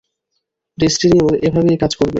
ডেস্টিনিও 0.77 1.27
এভাবেই 1.47 1.77
কাজ 1.81 1.91
করবে! 1.95 2.09